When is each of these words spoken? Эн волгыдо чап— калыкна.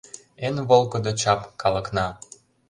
Эн 0.45 0.55
волгыдо 0.69 1.11
чап— 1.21 1.41
калыкна. 1.61 2.07